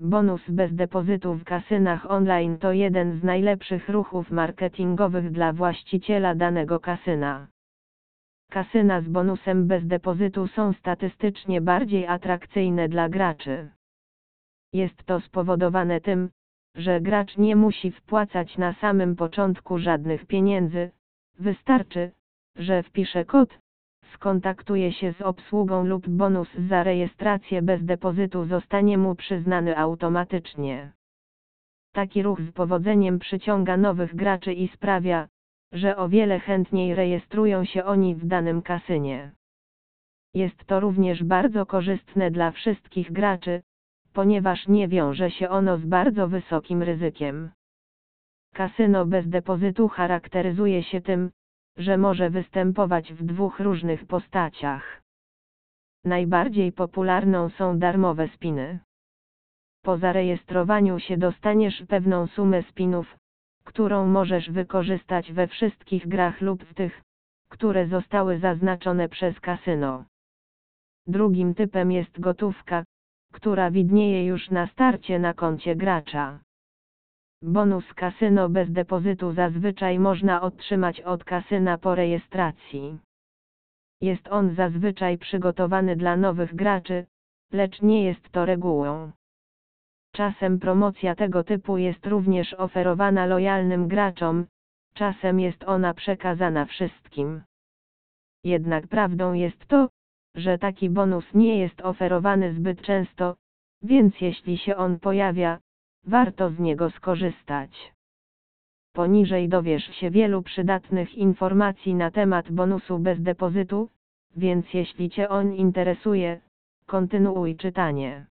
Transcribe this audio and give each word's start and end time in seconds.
Bonus 0.00 0.50
bez 0.50 0.74
depozytu 0.74 1.34
w 1.34 1.44
kasynach 1.44 2.10
online 2.10 2.58
to 2.58 2.72
jeden 2.72 3.20
z 3.20 3.24
najlepszych 3.24 3.88
ruchów 3.88 4.30
marketingowych 4.30 5.30
dla 5.30 5.52
właściciela 5.52 6.34
danego 6.34 6.80
kasyna. 6.80 7.46
Kasyna 8.50 9.00
z 9.00 9.08
bonusem 9.08 9.66
bez 9.66 9.86
depozytu 9.86 10.46
są 10.46 10.72
statystycznie 10.72 11.60
bardziej 11.60 12.06
atrakcyjne 12.06 12.88
dla 12.88 13.08
graczy. 13.08 13.70
Jest 14.72 15.04
to 15.04 15.20
spowodowane 15.20 16.00
tym, 16.00 16.30
że 16.74 17.00
gracz 17.00 17.36
nie 17.36 17.56
musi 17.56 17.90
wpłacać 17.90 18.58
na 18.58 18.72
samym 18.72 19.16
początku 19.16 19.78
żadnych 19.78 20.26
pieniędzy, 20.26 20.90
wystarczy, 21.38 22.10
że 22.56 22.82
wpisze 22.82 23.24
kod, 23.24 23.58
skontaktuje 24.16 24.92
się 24.92 25.12
z 25.12 25.22
obsługą 25.22 25.84
lub 25.84 26.08
bonus 26.08 26.48
za 26.68 26.82
rejestrację 26.82 27.62
bez 27.62 27.84
depozytu 27.84 28.44
zostanie 28.44 28.98
mu 28.98 29.14
przyznany 29.14 29.78
automatycznie. 29.78 30.92
Taki 31.92 32.22
ruch 32.22 32.40
z 32.40 32.52
powodzeniem 32.52 33.18
przyciąga 33.18 33.76
nowych 33.76 34.16
graczy 34.16 34.52
i 34.52 34.68
sprawia, 34.68 35.28
że 35.72 35.96
o 35.96 36.08
wiele 36.08 36.40
chętniej 36.40 36.94
rejestrują 36.94 37.64
się 37.64 37.84
oni 37.84 38.14
w 38.14 38.26
danym 38.26 38.62
kasynie. 38.62 39.32
Jest 40.34 40.64
to 40.64 40.80
również 40.80 41.24
bardzo 41.24 41.66
korzystne 41.66 42.30
dla 42.30 42.50
wszystkich 42.50 43.12
graczy, 43.12 43.62
ponieważ 44.12 44.68
nie 44.68 44.88
wiąże 44.88 45.30
się 45.30 45.48
ono 45.48 45.78
z 45.78 45.84
bardzo 45.86 46.28
wysokim 46.28 46.82
ryzykiem. 46.82 47.50
Kasyno 48.54 49.06
bez 49.06 49.28
depozytu 49.28 49.88
charakteryzuje 49.88 50.82
się 50.82 51.00
tym, 51.00 51.30
że 51.76 51.96
może 51.96 52.30
występować 52.30 53.12
w 53.12 53.24
dwóch 53.24 53.60
różnych 53.60 54.06
postaciach. 54.06 55.02
Najbardziej 56.04 56.72
popularną 56.72 57.48
są 57.48 57.78
darmowe 57.78 58.28
spiny. 58.28 58.78
Po 59.82 59.98
zarejestrowaniu 59.98 60.98
się 60.98 61.16
dostaniesz 61.16 61.82
pewną 61.88 62.26
sumę 62.26 62.62
spinów, 62.62 63.16
którą 63.64 64.06
możesz 64.06 64.50
wykorzystać 64.50 65.32
we 65.32 65.46
wszystkich 65.46 66.08
grach 66.08 66.40
lub 66.40 66.64
w 66.64 66.74
tych, 66.74 67.02
które 67.48 67.86
zostały 67.86 68.38
zaznaczone 68.38 69.08
przez 69.08 69.40
kasyno. 69.40 70.04
Drugim 71.06 71.54
typem 71.54 71.92
jest 71.92 72.20
gotówka, 72.20 72.84
która 73.32 73.70
widnieje 73.70 74.26
już 74.26 74.50
na 74.50 74.66
starcie 74.66 75.18
na 75.18 75.34
koncie 75.34 75.76
gracza. 75.76 76.38
Bonus 77.42 77.94
kasyno 77.94 78.48
bez 78.48 78.72
depozytu 78.72 79.32
zazwyczaj 79.32 79.98
można 79.98 80.40
otrzymać 80.40 81.00
od 81.00 81.24
kasyna 81.24 81.78
po 81.78 81.94
rejestracji. 81.94 82.98
Jest 84.00 84.28
on 84.28 84.54
zazwyczaj 84.54 85.18
przygotowany 85.18 85.96
dla 85.96 86.16
nowych 86.16 86.54
graczy, 86.54 87.06
lecz 87.52 87.82
nie 87.82 88.04
jest 88.04 88.30
to 88.30 88.44
regułą. 88.44 89.12
Czasem 90.12 90.58
promocja 90.58 91.14
tego 91.14 91.44
typu 91.44 91.78
jest 91.78 92.06
również 92.06 92.54
oferowana 92.54 93.26
lojalnym 93.26 93.88
graczom, 93.88 94.46
czasem 94.94 95.40
jest 95.40 95.64
ona 95.64 95.94
przekazana 95.94 96.64
wszystkim. 96.64 97.42
Jednak 98.44 98.86
prawdą 98.86 99.32
jest 99.32 99.66
to, 99.66 99.88
że 100.34 100.58
taki 100.58 100.90
bonus 100.90 101.34
nie 101.34 101.58
jest 101.58 101.80
oferowany 101.80 102.54
zbyt 102.54 102.82
często, 102.82 103.36
więc 103.82 104.20
jeśli 104.20 104.58
się 104.58 104.76
on 104.76 104.98
pojawia, 104.98 105.58
warto 106.06 106.50
z 106.50 106.58
niego 106.58 106.90
skorzystać. 106.90 107.92
Poniżej 108.92 109.48
dowiesz 109.48 109.84
się 109.84 110.10
wielu 110.10 110.42
przydatnych 110.42 111.14
informacji 111.14 111.94
na 111.94 112.10
temat 112.10 112.52
bonusu 112.52 112.98
bez 112.98 113.22
depozytu, 113.22 113.88
więc 114.36 114.74
jeśli 114.74 115.10
Cię 115.10 115.28
on 115.28 115.54
interesuje, 115.54 116.40
kontynuuj 116.86 117.56
czytanie. 117.56 118.26